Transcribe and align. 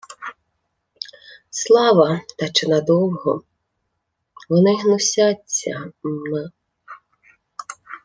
—Слава, 1.59 2.21
та 2.37 2.49
чи 2.49 2.67
надовго? 2.67 3.43
Вони 4.49 4.75
гнусяться 4.81 5.91
мм... 6.03 6.49